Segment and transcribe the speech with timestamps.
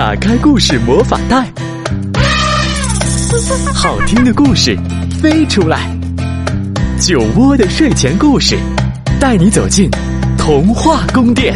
[0.00, 1.46] 打开故事魔法袋，
[3.74, 4.74] 好听的故事
[5.20, 5.94] 飞出来。
[6.98, 8.56] 酒窝的睡前故事，
[9.20, 9.90] 带你走进
[10.38, 11.54] 童话宫殿。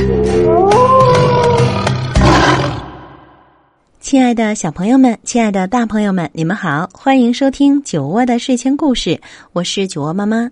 [3.98, 9.18] 亲爱的小朋友们，亲爱的大朋友们，你们好，欢迎收听酒窝的睡前故事，
[9.54, 10.50] 我是酒窝妈妈。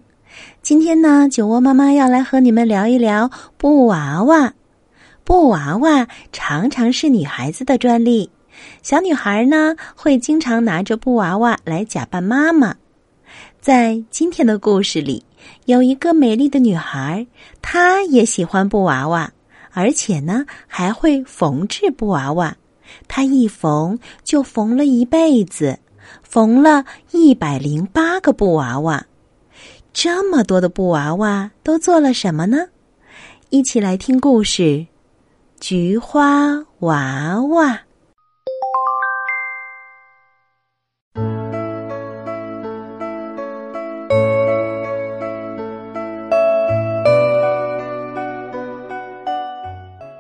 [0.63, 4.51] 今天呢，酒窝妈妈要来和你们聊一聊布娃娃。
[5.33, 8.29] 布娃娃常常是女孩子的专利，
[8.83, 12.77] 小女孩呢会经常拿着布娃娃来假扮妈妈。
[13.59, 15.25] 在今天的故事里，
[15.65, 17.27] 有一个美丽的女孩，
[17.63, 19.33] 她也喜欢布娃娃，
[19.71, 22.55] 而且呢还会缝制布娃娃。
[23.09, 25.79] 她一缝就缝了一辈子，
[26.23, 29.03] 缝了一百零八个布娃娃。
[29.95, 32.67] 这么多的布娃娃都做了什么呢？
[33.49, 34.87] 一起来听故事。
[35.63, 37.81] 菊花娃娃，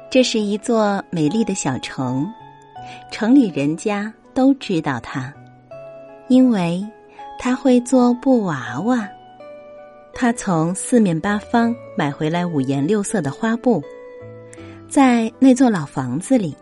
[0.08, 2.24] 这是一座美丽的小城，
[3.10, 5.34] 城里人家都知道它，
[6.28, 6.80] 因为
[7.40, 9.08] 它会做布娃娃。
[10.14, 13.82] 他从四面八方买回来五颜六色的花布。
[14.92, 16.54] 在那座老房子里，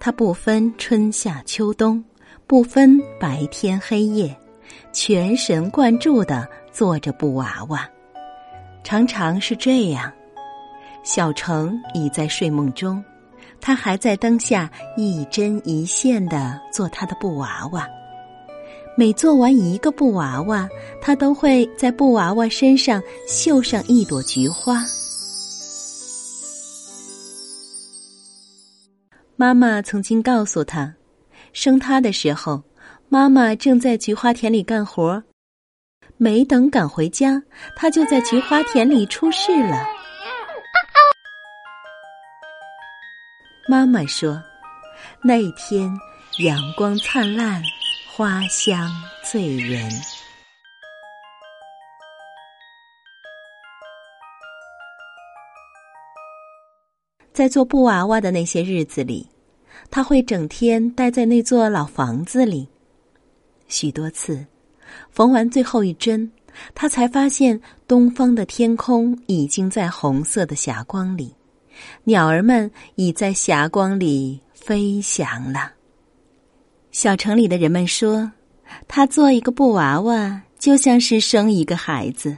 [0.00, 2.02] 他不分春夏秋冬，
[2.46, 4.34] 不分白天黑夜，
[4.90, 7.86] 全神贯注的做着布娃娃。
[8.82, 10.10] 常常是这样，
[11.04, 13.04] 小城已在睡梦中，
[13.60, 17.86] 他还在灯下一针一线的做他的布娃娃。
[18.96, 20.66] 每做完一个布娃娃，
[21.02, 24.82] 他都会在布娃娃身上绣上一朵菊花。
[29.40, 30.92] 妈妈曾经告诉他，
[31.52, 32.60] 生他的时候，
[33.08, 35.22] 妈妈正在菊花田里干活，
[36.16, 37.40] 没等赶回家，
[37.76, 39.86] 他就在菊花田里出事了。
[43.68, 44.42] 妈妈说，
[45.22, 45.88] 那一天
[46.38, 47.62] 阳光灿烂，
[48.10, 48.90] 花香
[49.22, 49.88] 醉人。
[57.38, 59.24] 在做布娃娃的那些日子里，
[59.92, 62.66] 他会整天待在那座老房子里。
[63.68, 64.44] 许多次，
[65.12, 66.28] 缝完最后一针，
[66.74, 71.32] 他才发现东方的天空已经在红色的霞光里，
[72.02, 75.74] 鸟儿们已在霞光里飞翔了。
[76.90, 78.32] 小城里的人们说，
[78.88, 82.36] 他做一个布娃娃就像是生一个孩子。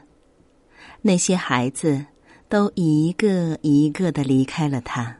[1.01, 2.05] 那些孩子。
[2.51, 5.17] 都一个一个的离开了他。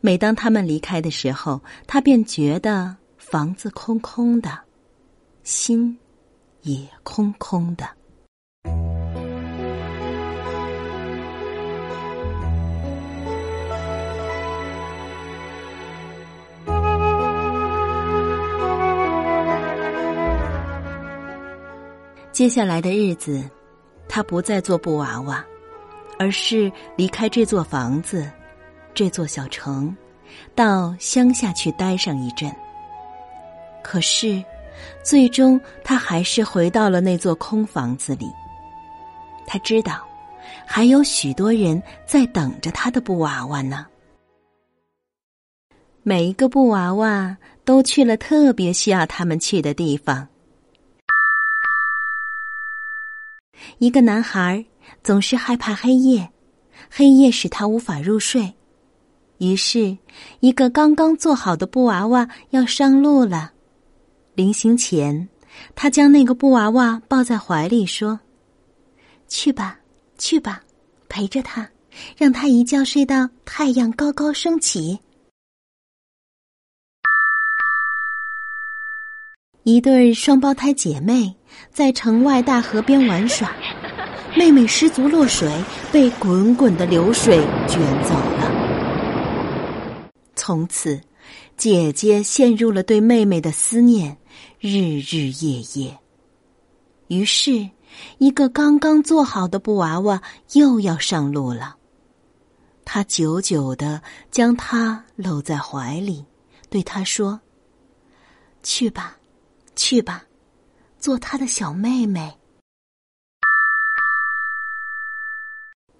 [0.00, 4.56] 每当他们离开的时候，他便觉得房子空空的，
[5.42, 5.98] 心
[6.62, 7.84] 也空空的。
[22.30, 23.42] 接下来的日子，
[24.08, 25.44] 他不再做布娃娃。
[26.18, 28.30] 而是离开这座房子，
[28.94, 29.94] 这座小城，
[30.54, 32.54] 到乡下去待上一阵。
[33.82, 34.42] 可是，
[35.02, 38.26] 最终他还是回到了那座空房子里。
[39.46, 40.06] 他知道，
[40.66, 43.86] 还有许多人在等着他的布娃娃呢。
[46.04, 50.28] 每一个布娃娃都去了特别需要他们去的地方。
[53.78, 54.64] 一个男孩。
[55.02, 56.30] 总是害怕黑夜，
[56.90, 58.54] 黑夜使他无法入睡。
[59.38, 59.98] 于是，
[60.38, 63.52] 一个刚刚做好的布娃娃要上路了。
[64.34, 65.28] 临行前，
[65.74, 68.20] 他将那个布娃娃抱在怀里，说
[69.26, 69.80] ：“去吧，
[70.16, 70.62] 去吧，
[71.08, 71.68] 陪着他，
[72.16, 74.98] 让他一觉睡到太阳高高升起。”
[79.64, 81.34] 一对双胞胎姐妹
[81.70, 83.52] 在城外大河边玩耍。
[84.36, 85.52] 妹妹失足落水，
[85.92, 87.36] 被滚滚的流水
[87.68, 88.50] 卷走了。
[90.34, 91.00] 从此，
[91.56, 94.16] 姐姐陷入了对妹妹的思念，
[94.58, 95.98] 日日夜夜。
[97.08, 97.68] 于是，
[98.18, 100.20] 一个刚刚做好的布娃娃
[100.54, 101.76] 又要上路了。
[102.84, 106.24] 他久久的将她搂在怀里，
[106.68, 107.38] 对她说
[108.64, 109.16] ：“去吧，
[109.76, 110.24] 去吧，
[110.98, 112.34] 做他的小妹妹。”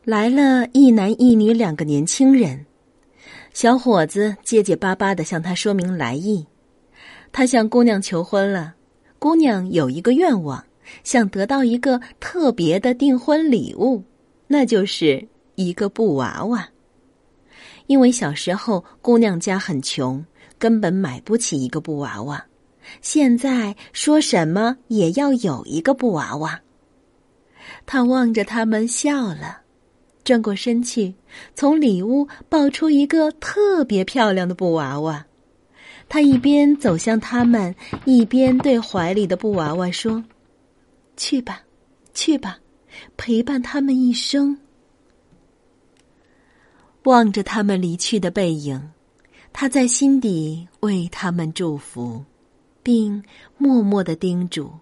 [0.04, 2.66] 来了一男一女两个年轻人，
[3.52, 6.44] 小伙子结结巴巴的向他说明来意，
[7.30, 8.74] 他向姑娘求婚了。
[9.20, 10.64] 姑娘有一个愿望，
[11.04, 14.02] 想得到一个特别的订婚礼物，
[14.48, 16.68] 那就是一个布娃娃。
[17.86, 20.24] 因为小时候姑娘家很穷，
[20.58, 22.44] 根本买不起一个布娃娃。
[23.00, 26.60] 现在说什么也要有一个布娃娃。
[27.86, 29.61] 他望着他们笑了，
[30.24, 31.14] 转过身去，
[31.54, 35.26] 从里屋抱出一个特别漂亮的布娃娃。
[36.08, 37.74] 他一边走向他们，
[38.04, 40.22] 一边对怀里的布娃娃说
[41.16, 41.62] ：“去吧，
[42.12, 42.58] 去吧，
[43.16, 44.58] 陪伴他们一生。”
[47.04, 48.90] 望着他们离去的背影，
[49.52, 52.24] 他在心底为他们祝福。
[52.84, 53.22] 并
[53.58, 54.72] 默默的叮嘱：“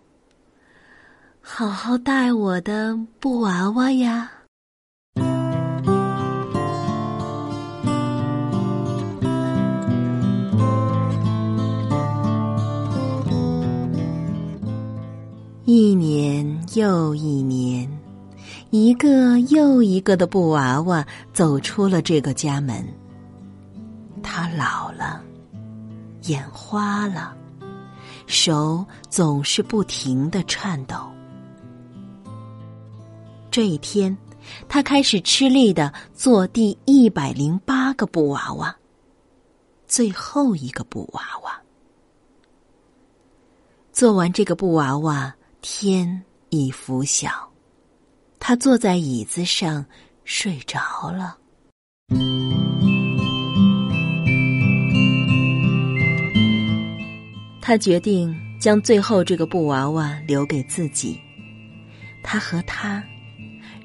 [1.42, 4.32] 好好带我的布娃娃呀。”
[15.72, 16.44] 一年
[16.74, 17.88] 又一年，
[18.70, 22.84] 一个又一个的布娃娃走出了这个家门。
[24.20, 25.22] 他老了，
[26.22, 27.36] 眼花了。
[28.26, 31.08] 手总是不停的颤抖。
[33.48, 34.18] 这一天，
[34.68, 38.74] 他开始吃力的做第一百零八个布娃娃，
[39.86, 41.52] 最后一个布娃娃。
[43.92, 47.30] 做完这个布娃娃，天已拂晓，
[48.38, 49.84] 他坐在椅子上
[50.24, 51.36] 睡着了。
[57.60, 61.20] 他决定将最后这个布娃娃留给自己。
[62.22, 63.02] 他和他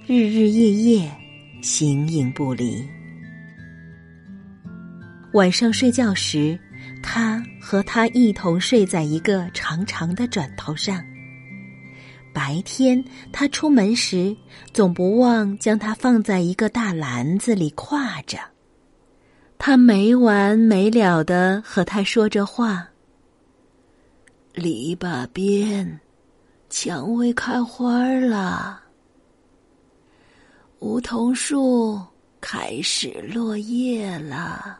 [0.07, 1.11] 日日夜夜
[1.61, 2.87] 形影不离。
[5.33, 6.57] 晚上睡觉时，
[7.03, 11.03] 他和他一同睡在一个长长的枕头上。
[12.35, 13.01] 白天
[13.31, 14.35] 他出门时，
[14.73, 18.37] 总不忘将它放在一个大篮子里挎着。
[19.57, 22.89] 他没完没了的和他说着话。
[24.53, 26.01] 篱笆边，
[26.69, 28.81] 蔷薇开花了。
[30.79, 31.97] 梧桐树
[32.41, 34.77] 开始落叶了。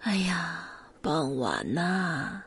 [0.00, 0.68] 哎呀，
[1.00, 2.42] 傍晚呐，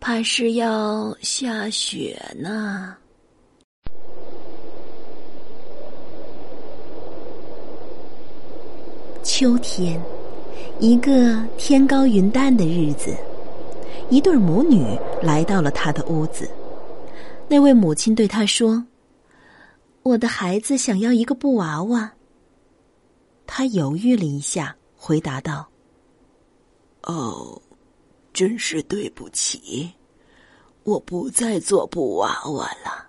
[0.00, 2.96] 怕是要下雪呢。
[9.22, 10.00] 秋天，
[10.80, 13.14] 一个天高云淡的日子。
[14.10, 16.48] 一对母女来到了他的屋子，
[17.46, 18.82] 那位母亲对他说
[20.02, 22.10] ：“我的孩子想要一个布娃娃。”
[23.46, 25.68] 他犹豫了一下，回答道
[27.04, 27.60] ：“哦，
[28.32, 29.90] 真是对不起，
[30.84, 33.06] 我不再做布娃娃了。”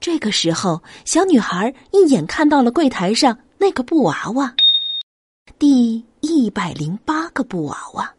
[0.00, 4.54] 这个时候，小女孩一眼看到了柜台上那个布娃娃，
[5.58, 8.14] 第一百零八个布娃娃。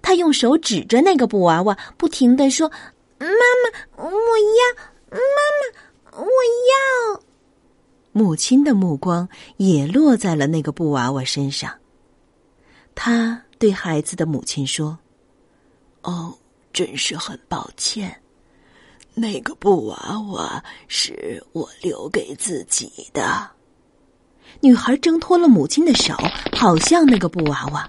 [0.00, 2.70] 她用手指着那个布娃娃，不停的说
[3.18, 4.84] ：“妈妈，我要！
[5.10, 5.18] 妈
[5.58, 7.20] 妈，我要！”
[8.12, 11.70] 母亲的目光也落在了那个布娃娃身上。
[12.94, 14.98] 他对孩子的母亲说
[16.02, 16.36] ：“哦，
[16.72, 18.20] 真是很抱歉，
[19.14, 23.50] 那个布娃娃是我留给自己的。”
[24.60, 26.14] 女孩挣脱了母亲的手，
[26.52, 27.88] 跑向那个布娃娃。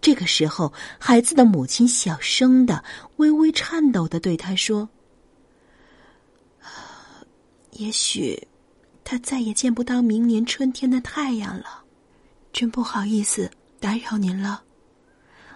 [0.00, 2.82] 这个时候，孩子的母亲小声的、
[3.16, 4.88] 微微颤抖的对他说
[7.72, 8.48] ：“也许
[9.04, 11.84] 他再也见不到明年春天的太阳了，
[12.52, 14.62] 真不好意思打扰您了。”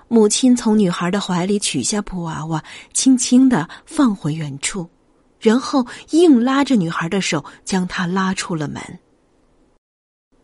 [0.09, 4.89] 母亲从女孩的怀里取下布娃娃，轻轻的放回原处，
[5.39, 8.81] 然后硬拉着女孩的手，将她拉出了门。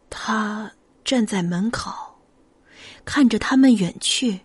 [0.08, 0.70] 他
[1.04, 1.92] 站在门口。
[3.02, 4.40] 看着他们远去，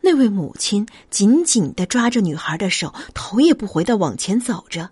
[0.00, 4.90] 那位母亲紧紧的抓着女孩的手，头也不回的往前走着，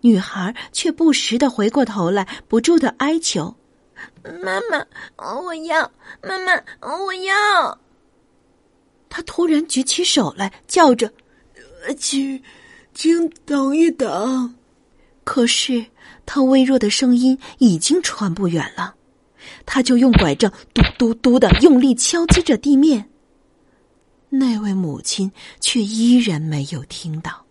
[0.00, 3.54] 女孩却不时的回过头来，不住的哀求
[4.42, 4.86] ：“妈妈，
[5.16, 5.90] 我要
[6.22, 7.78] 妈妈，我要。”
[9.16, 11.08] 他突然举起手来，叫着
[11.96, 12.42] ：“请，
[12.92, 14.52] 请等一等。”
[15.22, 15.86] 可是
[16.26, 18.92] 他微弱的声音已经传不远了。
[19.64, 23.08] 他就用拐杖嘟嘟嘟的用力敲击着地面。
[24.30, 25.30] 那位母亲
[25.60, 27.46] 却依然没有听到。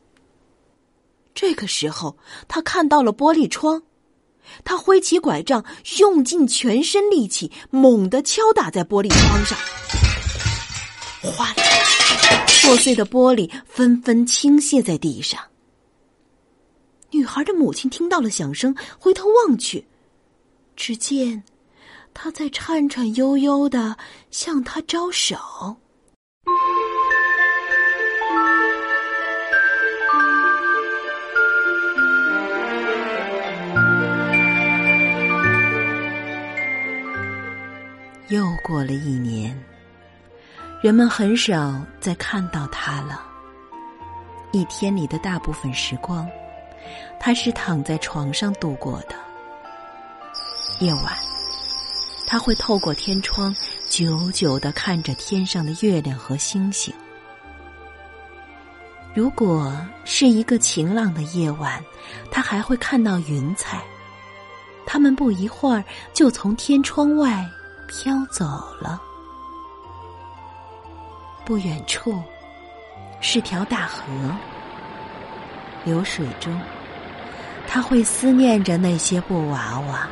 [1.33, 2.17] 这个时候，
[2.49, 3.81] 他看到了玻璃窗，
[4.65, 5.63] 他挥起拐杖，
[5.99, 9.57] 用尽全身力气，猛地敲打在玻璃窗上。
[11.31, 11.55] 哗啦！
[12.61, 15.39] 破碎的玻璃纷纷倾泻在地上。
[17.11, 19.85] 女孩的母亲听到了响声，回头望去，
[20.75, 21.43] 只见
[22.13, 23.97] 他在颤颤悠悠的
[24.31, 25.37] 向他招手。
[38.29, 39.55] 又过了一年，
[40.83, 43.23] 人们很少再看到他了。
[44.51, 46.27] 一天里的大部分时光，
[47.17, 49.15] 他是躺在床上度过的。
[50.81, 51.17] 夜晚，
[52.27, 53.55] 他会透过天窗，
[53.89, 56.93] 久久的看着天上的月亮和星星。
[59.15, 59.73] 如果
[60.03, 61.81] 是一个晴朗的夜晚，
[62.29, 63.81] 他还会看到云彩，
[64.85, 67.49] 他们不一会儿就从天窗外。
[67.87, 68.43] 飘走
[68.81, 69.01] 了。
[71.45, 72.21] 不远处
[73.19, 74.03] 是条大河，
[75.83, 76.57] 流水中，
[77.67, 80.07] 他会思念着那些布娃娃。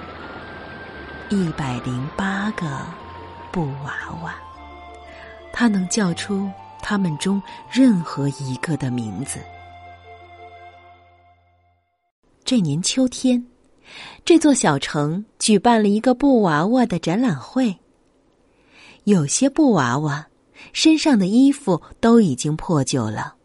[1.29, 2.67] 一百零八个
[3.51, 4.35] 布娃娃，
[5.53, 6.49] 他能叫出
[6.81, 9.39] 他们中任何一个的名字。
[12.43, 13.45] 这年秋天。
[14.23, 17.75] 这座小城举办了一个布娃娃的展览会。
[19.03, 20.25] 有些布娃娃
[20.73, 23.35] 身上的衣服都已经破旧了，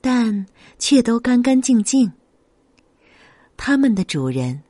[0.00, 0.46] 但
[0.78, 2.12] 却都干干净净。
[3.56, 4.62] 他们的主人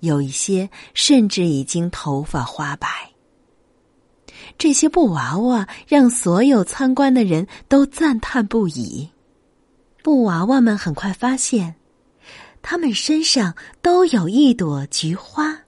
[0.00, 2.88] 有一些甚至已经头发花白。
[4.58, 9.08] 这些布娃娃让所有参观的人都赞叹不已。
[10.02, 11.74] 布娃娃们很快发现。
[12.64, 15.61] 他们身上都有一朵菊花。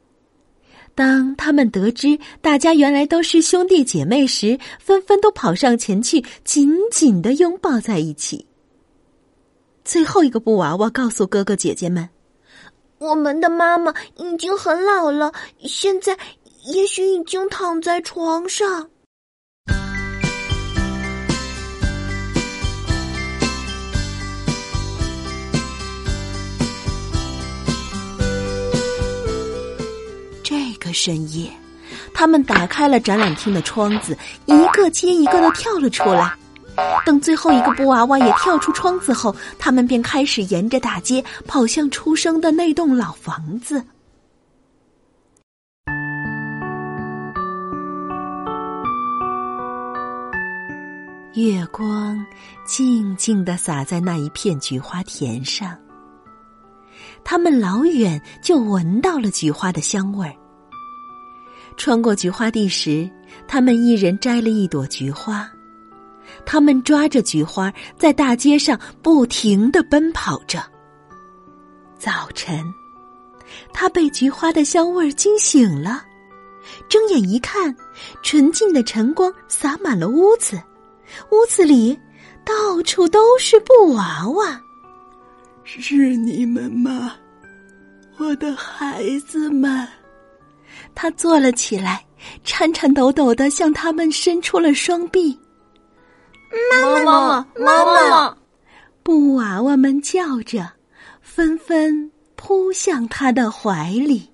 [0.94, 8.46] 当他们得知大家原来都是兄弟姐妹时，纷纷都跑上前去，紧紧的拥抱在一起。
[9.84, 12.08] 最后一个布娃娃告诉哥哥姐姐们
[12.98, 15.32] ：“我们的妈妈已经很老了，
[15.64, 16.16] 现在
[16.66, 18.88] 也许已经躺在床上。”
[30.94, 31.50] 深夜，
[32.14, 36.32] 他们打开了展览厅的窗子，一个接一个的跳了出来。
[37.04, 43.84] 等最后一个布娃娃也跳出窗子后，他们便开始沿着大街跑向出生的那栋老房子。
[51.34, 52.24] 月光
[52.64, 55.76] 静静的洒在那一片菊花田上，
[57.24, 60.34] 他们老远就闻到了菊花的香味儿。
[61.76, 63.08] 穿过菊花地时，
[63.46, 65.48] 他们一人摘了一朵菊花。
[66.46, 70.62] 他们抓着菊花，在大街上不停的奔跑着。
[71.98, 72.64] 早晨，
[73.72, 76.02] 他被菊花的香味儿惊醒了，
[76.88, 77.74] 睁眼一看，
[78.22, 80.60] 纯净的晨光洒满了屋子，
[81.30, 81.98] 屋子里
[82.44, 84.60] 到处都是布娃娃。
[85.64, 87.14] 是你们吗，
[88.18, 89.86] 我的孩子们？
[90.94, 92.04] 他坐了起来，
[92.44, 95.38] 颤颤抖抖的向他们伸出了双臂。
[96.70, 98.36] 妈妈，妈妈！
[99.02, 100.70] 布娃娃们叫着，
[101.20, 104.30] 纷纷扑向他的怀里。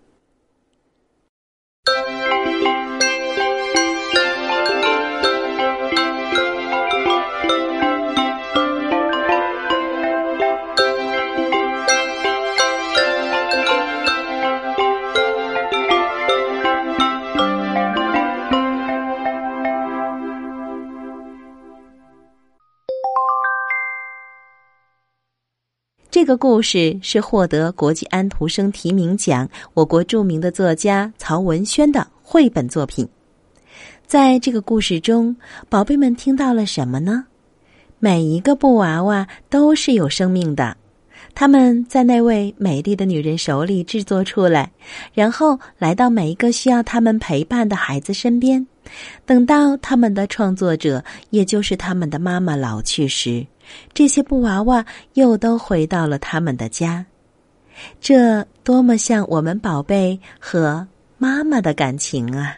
[26.20, 33.08] 这个故事是获得国际安徒生提名奖、我国著名的作家曹文轩的绘本作品。
[34.06, 35.34] 在这个故事中，
[35.70, 37.24] 宝贝们听到了什么呢？
[37.98, 40.76] 每一个布娃娃都是有生命的，
[41.34, 44.70] 他们在那位美丽的女人手里制作出来，
[45.14, 48.66] 然后来到每一个需要他们陪伴的孩子身边。
[49.26, 53.46] 等到他们的创作者，也就是他们的妈妈老去时。
[53.94, 54.84] 这些布娃娃
[55.14, 57.06] 又都回到了他们的家，
[58.00, 60.86] 这多么像我们宝贝和
[61.18, 62.56] 妈妈的感情啊！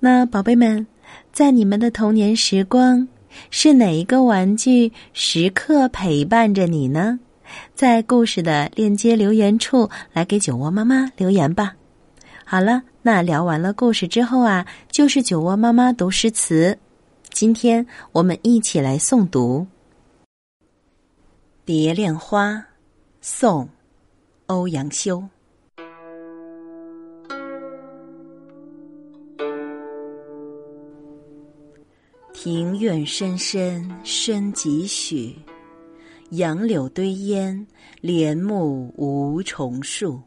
[0.00, 0.86] 那宝贝们，
[1.32, 3.06] 在你们的童年时光，
[3.50, 7.20] 是哪一个玩具时刻陪伴着你呢？
[7.74, 11.74] 在故事的链接留言处来给酒窝妈妈留言吧。
[12.52, 16.76] 好了，那聊完了故事之后啊，就是酒窝妈妈读诗词。
[17.28, 19.64] 今天我们一起来诵读
[21.64, 22.54] 《蝶恋花》，
[23.20, 23.64] 宋·
[24.46, 25.22] 欧阳修。
[32.32, 35.36] 庭院深深深几许，
[36.30, 37.64] 杨柳堆烟，
[38.00, 40.20] 帘幕无重数。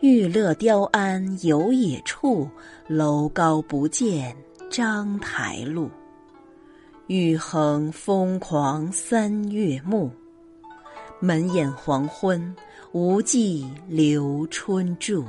[0.00, 2.48] 玉勒雕鞍游野处，
[2.86, 4.36] 楼高不见
[4.70, 5.90] 章台路。
[7.08, 10.08] 雨横风狂三月暮，
[11.18, 12.54] 门掩黄昏，
[12.92, 15.24] 无计留春住。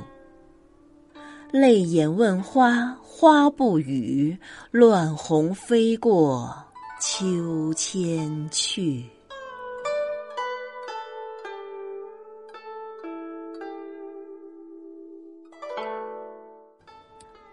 [1.50, 4.38] 泪眼问花，花不语；
[4.70, 6.54] 乱红飞过
[7.00, 9.04] 秋千去。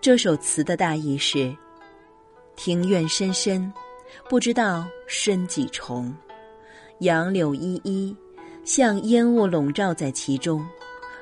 [0.07, 1.53] 这首词的大意是：
[2.55, 3.69] 庭院深深，
[4.29, 6.09] 不知道深几重；
[6.99, 8.15] 杨柳依依，
[8.63, 10.65] 像烟雾笼罩在其中；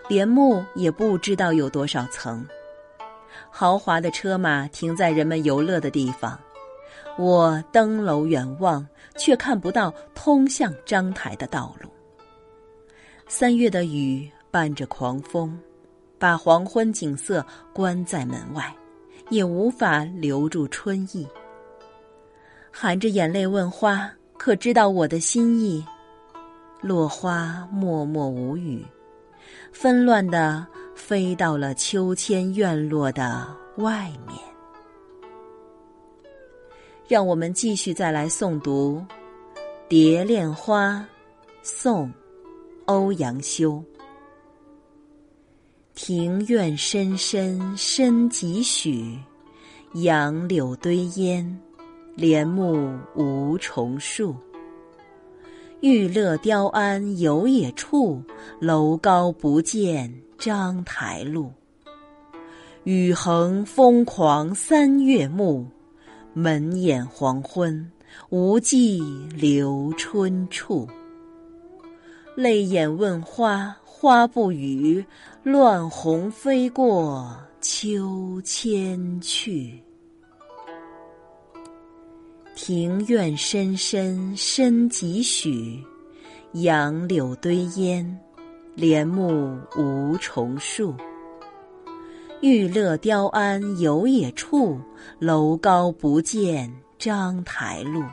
[0.07, 2.47] 帘幕也不知道有多少层。
[3.49, 6.39] 豪华的车马停在人们游乐的地方，
[7.17, 8.87] 我登楼远望，
[9.17, 11.89] 却看不到通向章台的道路。
[13.27, 15.59] 三月的雨伴着狂风，
[16.17, 18.75] 把黄昏景色关在门外，
[19.29, 21.27] 也无法留住春意。
[22.71, 25.85] 含着眼泪问花，可知道我的心意？
[26.81, 28.85] 落花默默无语，
[29.71, 30.65] 纷乱的。
[30.95, 33.45] 飞到了秋千院落的
[33.75, 34.39] 外面。
[37.05, 39.03] 让我们继续再来诵读
[39.89, 40.93] 《蝶恋花》，
[41.61, 42.07] 宋·
[42.85, 43.83] 欧阳修。
[45.95, 49.17] 庭院深深深几许，
[49.93, 51.57] 杨柳堆烟，
[52.15, 54.35] 帘幕无重数。
[55.79, 58.21] 玉勒雕鞍游野处，
[58.59, 60.13] 楼高不见。
[60.37, 61.49] 章台路，
[62.83, 65.65] 雨横风狂三月暮，
[66.33, 67.89] 门掩黄昏，
[68.29, 69.01] 无计
[69.33, 70.85] 留春处。
[72.35, 75.01] 泪眼问花，花不语；
[75.41, 79.81] 乱红飞过秋千去。
[82.53, 85.81] 庭院深深深几许，
[86.53, 88.19] 杨柳堆烟。
[88.75, 90.93] 帘幕无重数，
[92.41, 94.77] 玉勒雕鞍游野处，
[95.17, 98.03] 楼高不见章台路。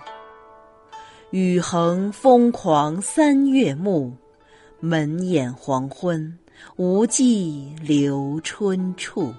[1.33, 4.13] 雨横风狂三月暮，
[4.81, 6.39] 门掩黄昏，
[6.77, 9.33] 无计留春处。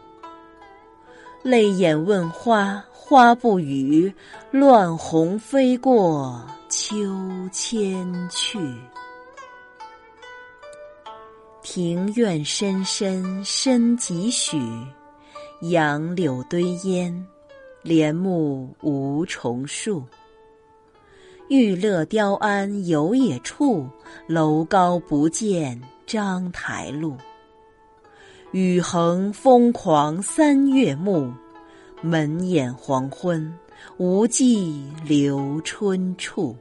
[1.44, 4.12] 泪眼问花，花不语；
[4.50, 6.98] 乱红飞过秋
[7.52, 8.58] 千去。
[11.62, 14.60] 庭院深深深几许，
[15.62, 17.24] 杨柳堆烟，
[17.84, 20.04] 帘幕无重数。
[21.56, 23.88] 玉勒雕鞍游野处，
[24.26, 27.16] 楼高不见章台路。
[28.50, 31.32] 雨横风狂三月暮，
[32.02, 33.54] 门掩黄昏，
[33.98, 36.58] 无计留春处。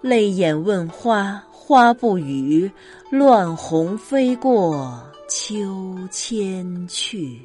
[0.00, 2.66] 泪眼问花，花不语；
[3.10, 7.38] 乱红飞过秋千去。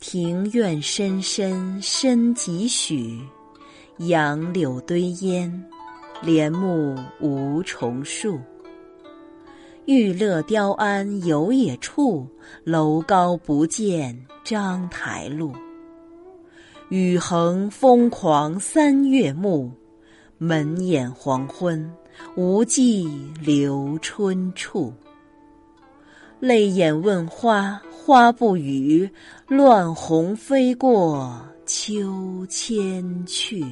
[0.00, 3.18] 庭院深深深几许，
[3.98, 5.64] 杨柳堆烟，
[6.22, 8.38] 帘幕无重数。
[9.86, 12.28] 玉勒雕鞍游野处，
[12.62, 15.52] 楼高不见章台路。
[16.90, 19.68] 雨横风狂三月暮，
[20.38, 21.92] 门掩黄昏，
[22.36, 23.08] 无计
[23.42, 24.94] 留春处。
[26.40, 29.08] 泪眼问花，花不语；
[29.48, 33.64] 乱红飞过秋千去。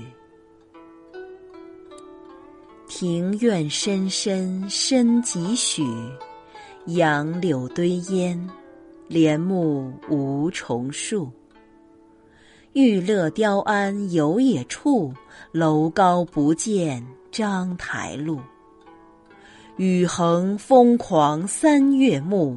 [2.88, 5.85] 庭院深深深几许，
[6.87, 8.48] 杨柳堆烟，
[9.07, 11.31] 帘幕无重数。
[12.72, 15.12] 玉勒雕鞍游野处，
[15.52, 18.40] 楼高不见章台路。
[19.76, 22.56] 雨横风狂三月暮，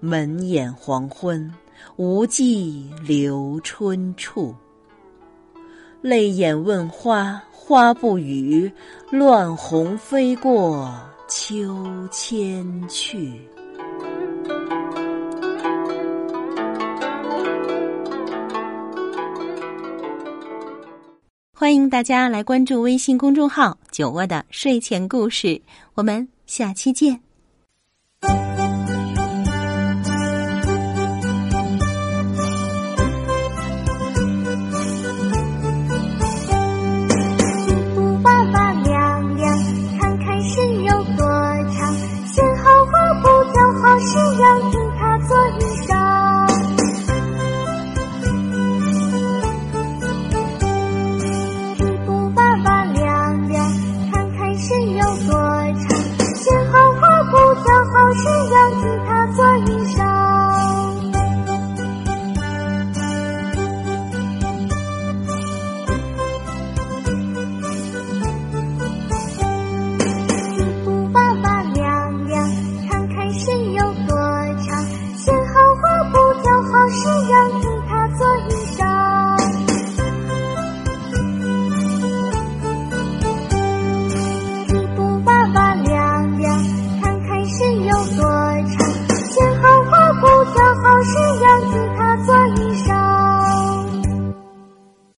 [0.00, 1.48] 门掩黄昏，
[1.94, 4.52] 无计留春处。
[6.00, 8.68] 泪眼问花，花不语，
[9.12, 10.92] 乱红飞过
[11.28, 13.32] 秋千去。
[21.54, 25.60] 欢迎大家来关注微信公众号“酒窝的睡前故事”，
[25.94, 27.29] 我们下期见。